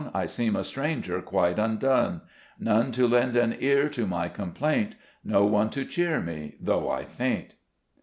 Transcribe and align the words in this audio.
I 0.15 0.25
seem 0.25 0.55
a 0.55 0.63
stranger, 0.63 1.21
quite 1.21 1.59
undone; 1.59 2.21
None 2.59 2.91
to 2.93 3.07
lend 3.07 3.37
an 3.37 3.55
ear 3.59 3.87
to 3.89 4.07
my 4.07 4.29
complaint, 4.29 4.95
No 5.23 5.45
one 5.45 5.69
to 5.69 5.85
cheer 5.85 6.19
me, 6.19 6.55
though 6.59 6.89
I 6.89 7.05
faint." 7.05 7.53